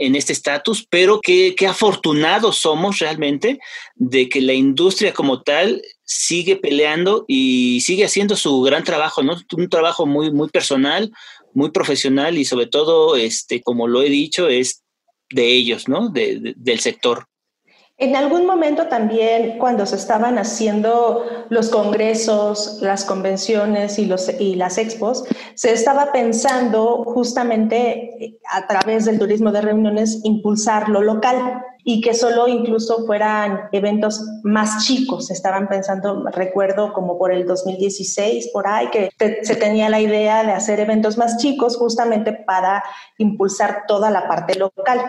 [0.00, 3.58] en este estatus, pero qué, afortunados somos realmente
[3.96, 9.36] de que la industria como tal sigue peleando y sigue haciendo su gran trabajo, ¿no?
[9.54, 11.12] Un trabajo muy, muy personal,
[11.52, 14.82] muy profesional y sobre todo, este, como lo he dicho, es
[15.28, 16.08] de ellos, ¿no?
[16.08, 17.26] del sector.
[18.00, 24.54] En algún momento también, cuando se estaban haciendo los congresos, las convenciones y, los, y
[24.54, 31.02] las expos, se estaba pensando justamente eh, a través del turismo de reuniones impulsar lo
[31.02, 35.30] local y que solo incluso fueran eventos más chicos.
[35.30, 39.10] Estaban pensando, recuerdo como por el 2016, por ahí, que
[39.42, 42.82] se tenía la idea de hacer eventos más chicos justamente para
[43.18, 45.02] impulsar toda la parte local.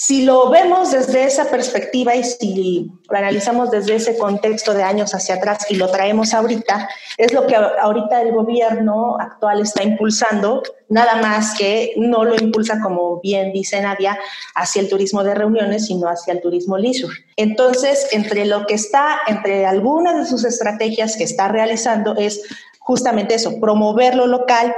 [0.00, 5.12] Si lo vemos desde esa perspectiva y si lo analizamos desde ese contexto de años
[5.12, 10.62] hacia atrás y lo traemos ahorita, es lo que ahorita el gobierno actual está impulsando,
[10.88, 14.16] nada más que no lo impulsa, como bien dice Nadia,
[14.54, 17.16] hacia el turismo de reuniones, sino hacia el turismo leisure.
[17.36, 22.40] Entonces, entre lo que está, entre algunas de sus estrategias que está realizando es
[22.78, 24.72] justamente eso, promover lo local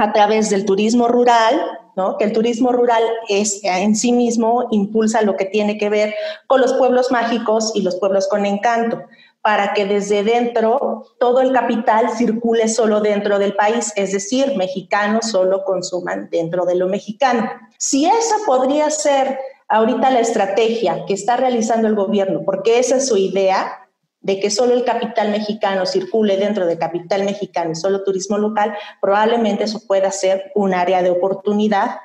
[0.00, 1.78] a través del turismo rural,
[2.18, 6.14] que el turismo rural es en sí mismo impulsa lo que tiene que ver
[6.46, 9.02] con los pueblos mágicos y los pueblos con encanto,
[9.42, 15.30] para que desde dentro todo el capital circule solo dentro del país, es decir, mexicanos
[15.30, 17.50] solo consuman dentro de lo mexicano.
[17.78, 23.08] Si esa podría ser ahorita la estrategia que está realizando el gobierno, porque esa es
[23.08, 23.88] su idea,
[24.20, 28.74] de que solo el capital mexicano circule dentro del capital mexicano y solo turismo local,
[29.00, 31.96] probablemente eso pueda ser un área de oportunidad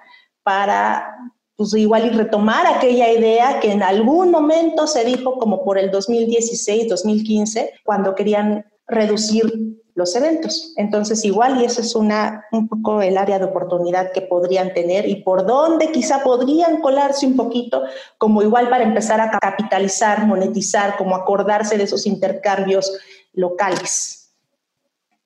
[0.43, 1.15] para,
[1.57, 5.91] pues igual y retomar aquella idea que en algún momento se dijo como por el
[5.91, 10.73] 2016, 2015, cuando querían reducir los eventos.
[10.75, 15.07] Entonces, igual, y eso es una, un poco el área de oportunidad que podrían tener
[15.07, 17.83] y por dónde quizá podrían colarse un poquito,
[18.17, 22.91] como igual para empezar a capitalizar, monetizar, como acordarse de esos intercambios
[23.33, 24.33] locales.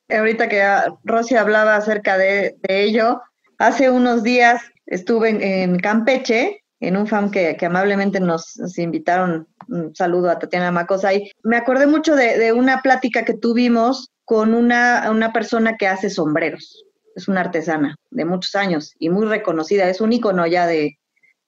[0.10, 0.64] Ahorita que
[1.04, 3.22] Rosy hablaba acerca de, ello,
[3.58, 10.30] hace unos días estuve en, Campeche, en un FAM que, amablemente nos, invitaron, un saludo
[10.30, 11.32] a Tatiana Macosay.
[11.44, 16.10] Me acordé mucho de, de una plática que tuvimos con una, una persona que hace
[16.10, 16.86] sombreros.
[17.16, 21.00] Es una artesana de muchos años y muy reconocida, es un ícono ya de,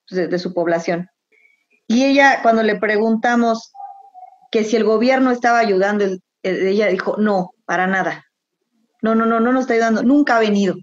[0.09, 1.07] de, su población.
[1.87, 3.71] Y ella, cuando le preguntamos
[4.51, 6.05] que si el gobierno estaba ayudando,
[6.41, 8.25] ella dijo, no, para nada.
[9.01, 10.75] No, no, no, no nos está ayudando, nunca ha venido.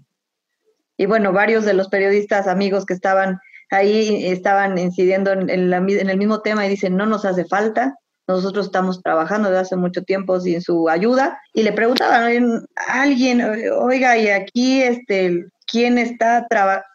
[0.97, 6.41] Y bueno, varios de los periodistas amigos que estaban ahí estaban incidiendo en, el mismo
[6.41, 7.95] tema y dicen, no nos hace falta,
[8.27, 13.41] nosotros estamos trabajando desde hace mucho tiempo sin su ayuda y le preguntaban a alguien,
[13.79, 16.85] oiga, y aquí, este, ¿quién está trabajando?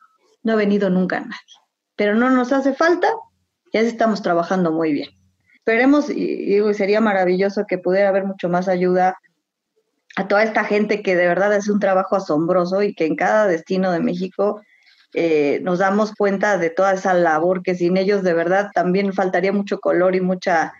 [0.43, 1.35] No ha venido nunca nadie,
[1.97, 3.09] pero no nos hace falta,
[3.73, 5.09] ya estamos trabajando muy bien.
[5.57, 9.17] Esperemos, y, sería maravilloso que pudiera haber mucho más ayuda
[10.17, 13.47] a toda esta gente que de verdad hace un trabajo asombroso y que en cada
[13.47, 14.61] destino de México
[15.15, 19.53] eh, nos damos cuenta de toda esa labor que sin ellos de verdad también faltaría
[19.53, 20.73] mucho color y mucha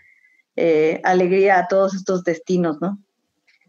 [0.55, 2.99] eh, alegría a todos estos destinos, ¿no?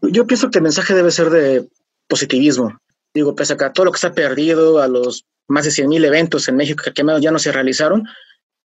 [0.01, 1.67] Yo pienso que el mensaje debe ser de
[2.07, 2.77] positivismo.
[3.13, 6.55] Digo, pese a todo lo que ha perdido, a los más de 100.000 eventos en
[6.55, 8.03] México que ya no se realizaron,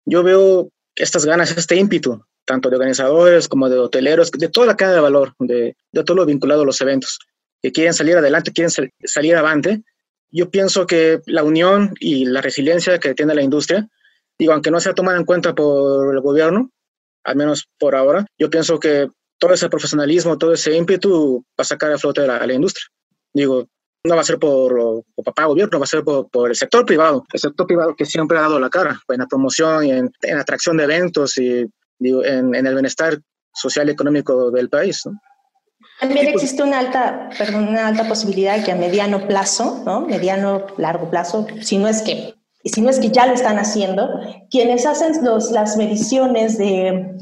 [0.05, 4.75] yo veo estas ganas, este ímpetu tanto de organizadores como de hoteleros, de toda la
[4.75, 7.19] cadena de valor, de, de todo lo vinculado a los eventos,
[7.61, 8.71] que quieren salir adelante, quieren
[9.05, 9.83] salir avante.
[10.31, 13.87] Yo pienso que la unión y la resiliencia que tiene la industria,
[14.37, 16.71] digo, aunque no sea tomada en cuenta por el gobierno,
[17.23, 21.63] al menos por ahora, yo pienso que todo ese profesionalismo, todo ese ímpetu va a
[21.63, 22.85] sacar a flote a la, a la industria.
[23.33, 23.67] Digo,
[24.03, 27.39] no va a ser por, papá gobierno, va a ser por, el sector privado, el
[27.39, 30.77] sector privado que siempre ha dado la cara en la promoción y en, en atracción
[30.77, 31.65] de eventos y
[31.99, 33.19] en, en, el bienestar
[33.53, 35.01] social y económico del país.
[35.05, 35.19] ¿no?
[35.99, 40.01] También existe una alta, perdón, una alta posibilidad que a mediano plazo, ¿no?
[40.01, 44.07] mediano, largo plazo, si no es que, si no es que ya lo están haciendo,
[44.49, 47.17] quienes hacen los, las mediciones de,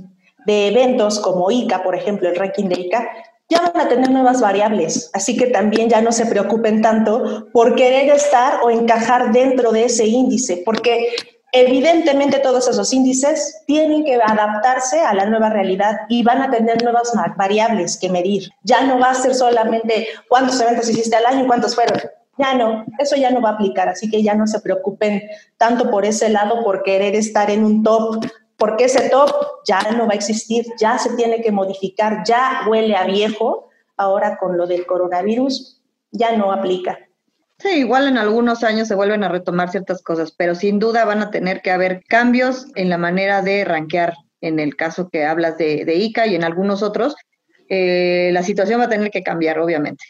[0.45, 3.09] de eventos como ICA, por ejemplo, el ranking de ICA,
[3.49, 7.75] ya van a tener nuevas variables, así que también ya no se preocupen tanto por
[7.75, 11.07] querer estar o encajar dentro de ese índice, porque
[11.59, 16.83] evidentemente todos esos índices tienen que adaptarse a la nueva realidad y van a tener
[16.83, 18.49] nuevas variables que medir.
[18.63, 21.99] Ya no va a ser solamente cuántos eventos hiciste al año y cuántos fueron.
[22.37, 25.23] Ya no, eso ya no va a aplicar, así que ya no se preocupen
[25.57, 28.23] tanto por ese lado, por querer estar en un top
[28.57, 29.31] porque ese top
[29.65, 34.37] ya no va a existir, ya se tiene que modificar, ya huele a viejo, ahora
[34.37, 36.97] con lo del coronavirus ya no aplica.
[37.59, 41.21] Sí, igual en algunos años se vuelven a retomar ciertas cosas, pero sin duda van
[41.21, 45.57] a tener que haber cambios en la manera de rankear, en el caso que hablas
[45.57, 47.15] de, de ICA y en algunos otros,
[47.69, 50.03] eh, la situación va a tener que cambiar, obviamente.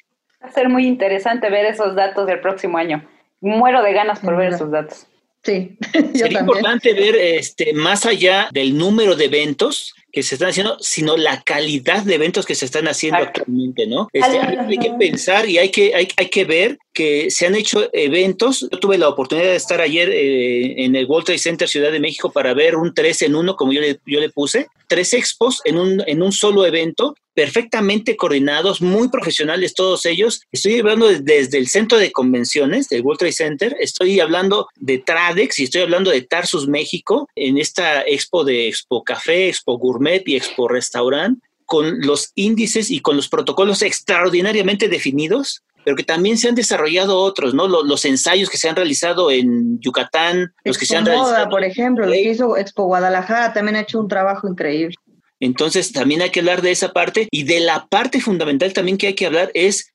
[0.43, 3.07] Va a ser muy interesante ver esos datos del próximo año.
[3.39, 5.07] Muero de ganas por ver esos datos.
[5.43, 6.41] Sí, yo Sería también.
[6.41, 11.43] importante ver este, más allá del número de eventos que se están haciendo, sino la
[11.43, 14.07] calidad de eventos que se están haciendo actualmente, ¿no?
[14.11, 17.53] Este, hay, hay, que pensar y hay que, hay, hay, que ver que se han
[17.53, 18.61] hecho eventos.
[18.71, 21.99] Yo tuve la oportunidad de estar ayer eh, en el World Trade Center Ciudad de
[21.99, 25.61] México para ver un 3 en 1, como yo le, yo le puse, tres expos
[25.65, 30.41] en un, en un solo evento perfectamente coordinados, muy profesionales todos ellos.
[30.51, 35.59] Estoy hablando desde el centro de convenciones del World Trade Center, estoy hablando de Tradex
[35.59, 40.35] y estoy hablando de Tarsus México en esta expo de Expo Café, Expo Gourmet y
[40.35, 46.49] Expo Restaurant con los índices y con los protocolos extraordinariamente definidos pero que también se
[46.49, 47.65] han desarrollado otros, ¿no?
[47.65, 51.13] Los, los ensayos que se han realizado en Yucatán, Expo los que se han Moda,
[51.13, 51.49] realizado.
[51.49, 54.95] por ejemplo, lo que hizo Expo Guadalajara también ha hecho un trabajo increíble.
[55.39, 59.07] Entonces, también hay que hablar de esa parte y de la parte fundamental también que
[59.07, 59.93] hay que hablar es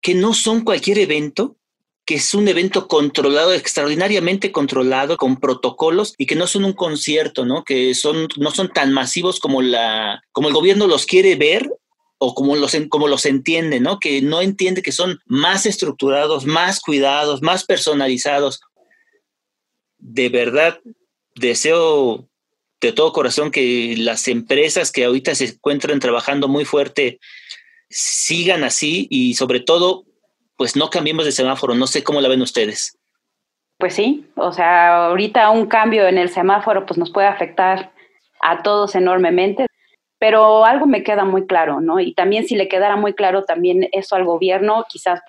[0.00, 1.56] que no son cualquier evento,
[2.06, 7.44] que es un evento controlado, extraordinariamente controlado, con protocolos y que no son un concierto,
[7.44, 7.64] ¿no?
[7.64, 11.68] Que son, no son tan masivos como, la, como el gobierno los quiere ver
[12.18, 13.98] o como los, como los entiende, ¿no?
[13.98, 18.60] Que no entiende que son más estructurados, más cuidados, más personalizados.
[19.98, 20.80] De verdad,
[21.34, 22.28] deseo
[22.86, 27.18] de todo corazón que las empresas que ahorita se encuentran trabajando muy fuerte
[27.88, 30.04] sigan así y sobre todo,
[30.56, 31.74] pues no cambiemos de semáforo.
[31.74, 32.98] No sé cómo la ven ustedes.
[33.78, 37.92] Pues sí, o sea, ahorita un cambio en el semáforo pues nos puede afectar
[38.40, 39.66] a todos enormemente,
[40.18, 41.98] pero algo me queda muy claro, ¿no?
[41.98, 45.20] Y también si le quedara muy claro también eso al gobierno, quizás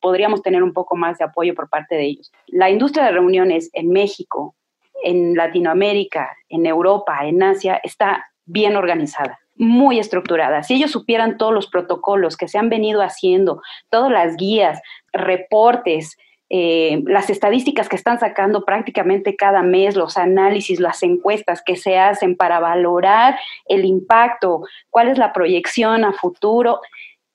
[0.00, 2.32] podríamos tener un poco más de apoyo por parte de ellos.
[2.48, 4.56] La industria de reuniones en México,
[5.02, 10.62] en Latinoamérica, en Europa, en Asia, está bien organizada, muy estructurada.
[10.62, 14.80] Si ellos supieran todos los protocolos que se han venido haciendo, todas las guías,
[15.12, 16.16] reportes,
[16.54, 21.98] eh, las estadísticas que están sacando prácticamente cada mes, los análisis, las encuestas que se
[21.98, 24.60] hacen para valorar el impacto,
[24.90, 26.80] cuál es la proyección a futuro,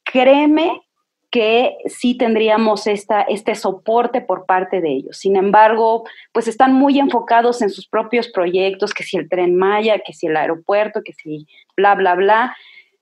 [0.03, 0.83] créeme
[1.29, 5.17] que sí tendríamos esta, este soporte por parte de ellos.
[5.17, 9.99] Sin embargo, pues están muy enfocados en sus propios proyectos, que si el tren Maya,
[9.99, 12.55] que si el aeropuerto, que si bla, bla, bla.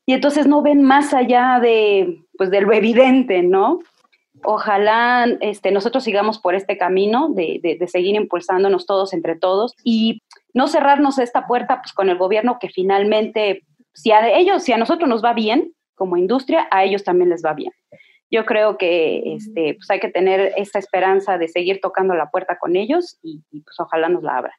[0.08, 3.80] Y entonces no ven más allá de, pues, de lo evidente, ¿no?
[4.44, 10.22] Ojalá este, nosotros sigamos por este camino de, de, seguir impulsándonos todos entre todos y
[10.54, 13.64] no cerrarnos esta puerta pues, con el gobierno que finalmente,
[13.94, 17.44] si a ellos, si a nosotros nos va bien como industria, a ellos también les
[17.44, 17.72] va bien
[18.32, 22.58] yo creo que este, pues hay que tener esta esperanza de seguir tocando la puerta
[22.58, 24.56] con ellos y, y, pues ojalá nos la abran.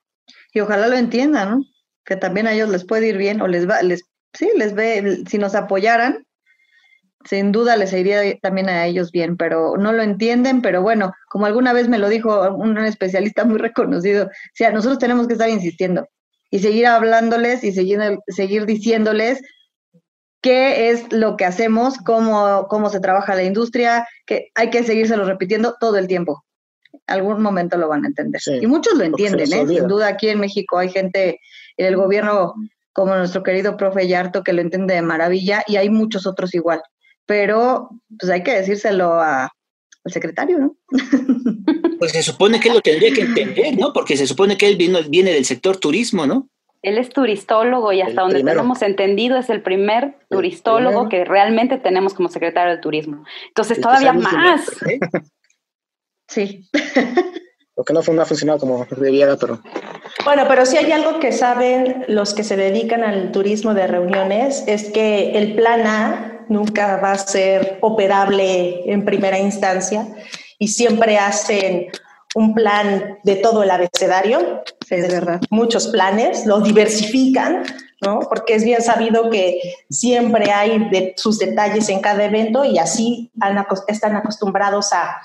[0.52, 1.64] Y ojalá lo entiendan, ¿no?
[2.04, 5.22] Que también a ellos les puede ir bien o les va, les, sí, les ve,
[5.28, 6.26] si nos apoyaran,
[7.24, 11.46] sin duda les iría también a ellos bien, pero no lo entienden, pero bueno, como
[11.46, 15.48] alguna vez me lo dijo un especialista muy reconocido, o sea, nosotros tenemos que estar
[15.48, 16.08] insistiendo
[16.50, 19.42] y seguir hablándoles y seguir, seguir diciéndoles
[20.46, 25.24] qué es lo que hacemos, cómo, cómo se trabaja la industria, que hay que seguírselo
[25.24, 26.44] repitiendo todo el tiempo.
[27.08, 28.40] Algún momento lo van a entender.
[28.40, 29.66] Sí, y muchos lo entienden, ¿eh?
[29.66, 31.40] Sin duda aquí en México hay gente
[31.76, 32.54] en el gobierno
[32.92, 36.80] como nuestro querido profe Yarto, que lo entiende de maravilla, y hay muchos otros igual.
[37.26, 39.50] Pero pues hay que decírselo al
[40.06, 40.76] secretario, ¿no?
[41.98, 43.92] Pues se supone que él lo tendría que entender, ¿no?
[43.92, 46.50] Porque se supone que él viene del sector turismo, ¿no?
[46.86, 52.14] Él es turistólogo y hasta donde tenemos entendido es el primer turistólogo que realmente tenemos
[52.14, 53.24] como secretario de turismo.
[53.48, 54.68] Entonces todavía más.
[54.88, 55.00] ¿eh?
[56.28, 56.70] Sí.
[57.76, 59.60] Lo que no, fue, no ha funcionado como debiera, pero...
[60.24, 64.62] Bueno, pero si hay algo que saben los que se dedican al turismo de reuniones,
[64.68, 70.06] es que el plan A nunca va a ser operable en primera instancia
[70.60, 71.88] y siempre hacen
[72.36, 75.40] un plan de todo el abecedario, es verdad.
[75.50, 77.64] muchos planes, lo diversifican,
[78.00, 78.20] ¿no?
[78.20, 79.60] Porque es bien sabido que
[79.90, 83.30] siempre hay sus detalles en cada evento y así
[83.88, 85.16] están acostumbrados a,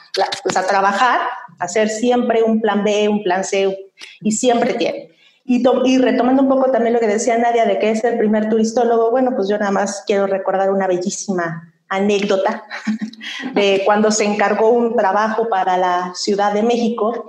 [0.44, 1.20] pues, a trabajar,
[1.60, 3.92] a hacer siempre un plan B, un plan C
[4.22, 5.10] y siempre tienen.
[5.44, 8.48] Y, y, retomando un poco también lo que decía Nadia de que es el primer
[8.48, 12.64] turistólogo, bueno, pues yo nada más quiero recordar una bellísima anécdota
[13.54, 17.28] de cuando se encargó un trabajo para la Ciudad de México.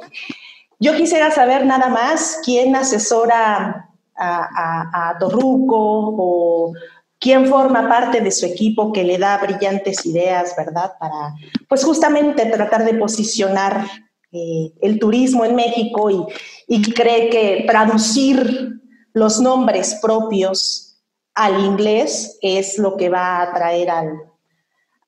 [0.83, 6.73] Yo quisiera saber nada más quién asesora a, Torruco o
[7.21, 10.93] quién forma parte de su equipo que le da brillantes ideas, ¿verdad?
[10.99, 11.35] Para,
[11.69, 13.87] pues justamente tratar de posicionar
[14.33, 16.25] eh, el turismo en México y,
[16.67, 18.81] y cree que traducir
[19.13, 21.01] los nombres propios
[21.35, 24.32] al inglés es lo que va a atraer al,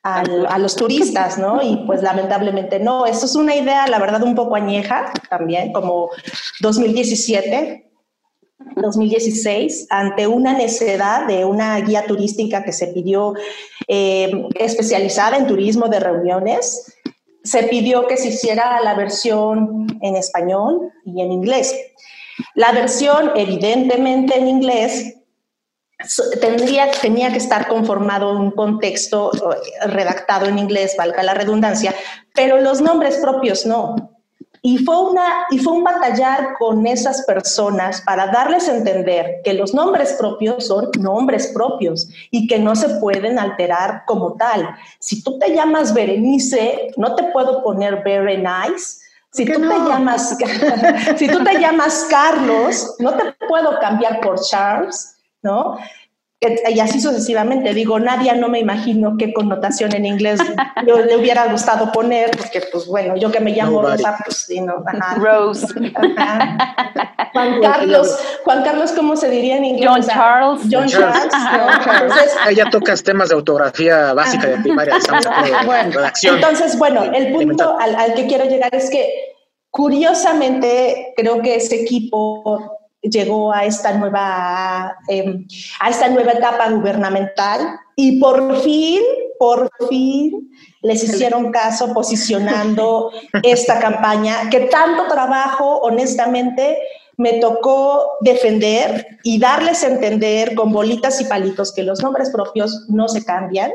[0.05, 1.63] a los turistas, ¿no?
[1.63, 3.07] Y pues lamentablemente no.
[3.07, 6.11] Eso es una idea, la verdad, un poco añeja también, como
[6.61, 7.91] 2017,
[8.77, 13.33] 2016, ante una necedad de una guía turística que se pidió
[13.89, 16.95] eh, especializada en turismo de reuniones,
[17.43, 21.75] se pidió que se hiciera la versión en español y en inglés.
[22.55, 25.17] La versión, evidentemente en inglés,
[26.41, 29.31] tendría, tenía que estar conformado un contexto
[29.87, 31.95] redactado en inglés, valga la redundancia,
[32.35, 34.15] pero los nombres propios no.
[34.67, 39.53] Y fue, una, y fue un batallar con esas personas para darles a entender que
[39.53, 44.75] los nombres propios son nombres propios y que no se pueden alterar como tal.
[45.01, 49.03] Si tú te llamas Berenice, no te puedo poner very nice.
[49.33, 50.35] Si tú, te llamas,
[51.17, 55.14] si tú te llamas Carlos, no te puedo cambiar por Charles
[55.45, 55.77] ¿no?
[56.69, 57.73] Y así sucesivamente.
[57.73, 60.41] Digo, Nadia no me imagino qué connotación en inglés
[60.87, 64.61] yo le hubiera gustado poner, porque pues bueno, yo que me llamo Rosa, pues sí,
[64.61, 64.85] no.
[65.17, 65.67] Rose.
[67.33, 69.89] Juan Carlos, Juan Carlos, ¿cómo se diría en inglés?
[69.89, 70.63] John Charles.
[70.71, 71.33] John Charles.
[72.03, 74.97] Entonces, Ahí ya tocas temas de autografía básica de primaria.
[75.67, 79.09] bueno, entonces, bueno, el punto al, al que quiero llegar es que
[79.71, 85.47] curiosamente creo que ese equipo llegó a esta nueva, em,
[85.81, 89.03] a esta nueva etapa gubernamental y por fin,
[89.39, 90.51] por fin
[90.83, 93.11] les hicieron caso posicionando
[93.43, 96.79] esta campaña que tanto trabajo, honestamente,
[97.17, 102.87] me tocó defender y darles a entender con bolitas y palitos que los nombres propios
[102.89, 103.73] no se cambian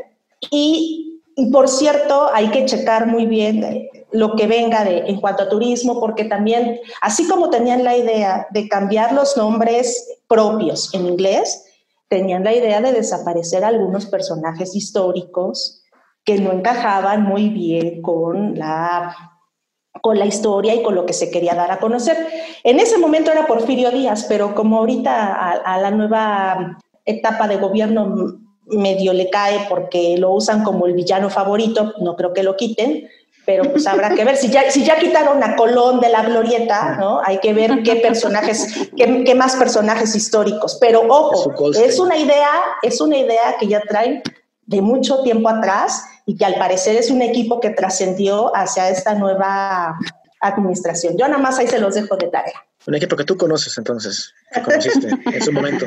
[0.50, 5.44] y y por cierto, hay que checar muy bien lo que venga de, en cuanto
[5.44, 11.06] a turismo, porque también, así como tenían la idea de cambiar los nombres propios en
[11.06, 11.64] inglés,
[12.08, 15.82] tenían la idea de desaparecer algunos personajes históricos
[16.24, 19.16] que no encajaban muy bien con la,
[20.02, 22.18] con la historia y con lo que se quería dar a conocer.
[22.64, 27.56] En ese momento era Porfirio Díaz, pero como ahorita a, a la nueva etapa de
[27.56, 28.04] gobierno
[28.66, 33.08] medio le cae porque lo usan como el villano favorito, no creo que lo quiten,
[33.46, 34.36] pero pues habrá que ver.
[34.36, 37.20] Si ya, si ya quitaron a Colón de la glorieta, ¿no?
[37.24, 40.78] Hay que ver qué personajes, qué, qué más personajes históricos.
[40.80, 42.50] Pero ojo, es una idea,
[42.82, 44.22] es una idea que ya traen
[44.66, 49.14] de mucho tiempo atrás y que al parecer es un equipo que trascendió hacia esta
[49.14, 49.96] nueva
[50.40, 51.16] administración.
[51.18, 52.64] Yo nada más ahí se los dejo de tarea.
[52.86, 55.86] Un equipo que tú conoces entonces, que conociste en su momento.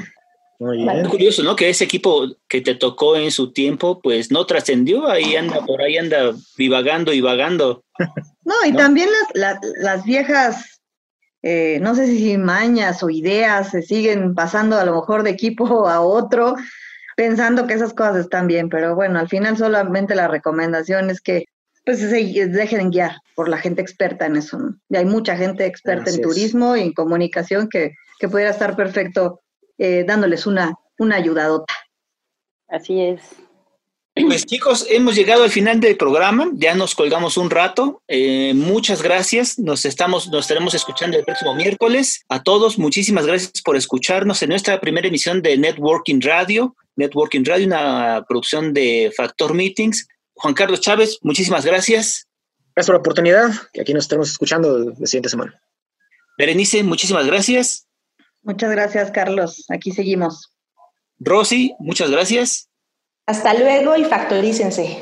[0.64, 1.56] Muy curioso, ¿no?
[1.56, 5.82] Que ese equipo que te tocó en su tiempo, pues no trascendió, ahí anda, por
[5.82, 7.84] ahí anda divagando y vagando.
[8.46, 10.82] No, y también las, las, viejas,
[11.44, 15.88] eh, no sé si mañas o ideas se siguen pasando a lo mejor de equipo
[15.88, 16.56] a otro,
[17.16, 21.46] pensando que esas cosas están bien, pero bueno, al final solamente la recomendación es que
[21.86, 22.08] pues se
[22.48, 24.76] dejen guiar por la gente experta en eso, ¿no?
[24.90, 29.43] Y hay mucha gente experta en turismo y en comunicación que, que pudiera estar perfecto
[29.78, 31.74] eh, dándoles una, una ayudadota.
[32.68, 33.22] Así es.
[34.16, 38.04] Pues chicos, hemos llegado al final del programa, ya nos colgamos un rato.
[38.08, 42.24] Eh, muchas gracias, nos estamos, nos estaremos escuchando el próximo miércoles.
[42.30, 46.76] A todos, muchísimas gracias por escucharnos en nuestra primera emisión de Networking Radio.
[46.96, 50.08] Networking Radio, una producción de Factor Meetings.
[50.36, 52.28] Juan Carlos Chávez, muchísimas gracias.
[52.76, 55.60] Gracias por la oportunidad, que aquí nos estaremos escuchando la siguiente semana.
[56.38, 57.88] Berenice, muchísimas gracias.
[58.44, 59.66] Muchas gracias, Carlos.
[59.70, 60.54] Aquí seguimos.
[61.20, 62.70] Rosy, muchas gracias.
[63.26, 65.00] Hasta luego y factorícense.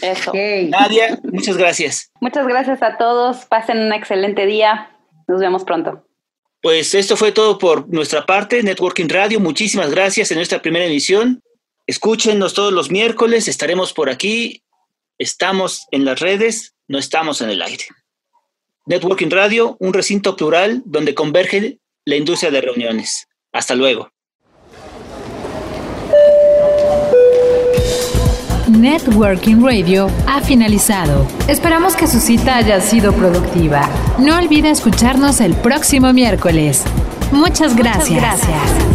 [0.00, 0.32] Eso.
[0.68, 2.10] Nadia, muchas gracias.
[2.20, 3.44] Muchas gracias a todos.
[3.46, 4.90] Pasen un excelente día.
[5.28, 6.04] Nos vemos pronto.
[6.60, 9.40] Pues esto fue todo por nuestra parte, Networking Radio.
[9.40, 11.42] Muchísimas gracias en nuestra primera emisión.
[11.86, 14.62] Escúchenos todos los miércoles, estaremos por aquí.
[15.18, 17.84] Estamos en las redes, no estamos en el aire.
[18.86, 23.26] Networking Radio, un recinto plural donde converge la industria de reuniones.
[23.52, 24.10] Hasta luego.
[28.68, 31.26] Networking Radio ha finalizado.
[31.46, 33.88] Esperamos que su cita haya sido productiva.
[34.18, 36.82] No olvide escucharnos el próximo miércoles.
[37.30, 38.10] Muchas gracias.
[38.10, 38.91] Muchas gracias.